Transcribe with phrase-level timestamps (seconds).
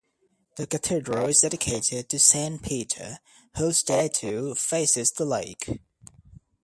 [0.55, 3.19] The cathedral is dedicated to Saint Peter,
[3.55, 5.77] whose statue faces the lake.